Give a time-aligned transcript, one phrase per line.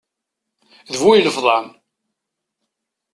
[0.91, 1.67] D bu ilefḍan!